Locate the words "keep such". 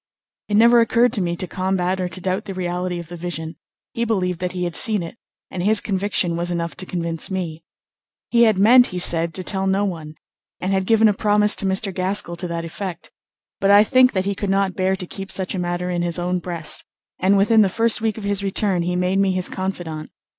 15.05-15.53